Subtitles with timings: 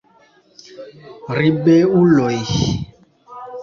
[1.39, 2.39] Ribeuloj